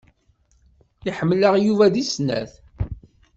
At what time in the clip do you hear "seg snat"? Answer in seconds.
1.95-2.51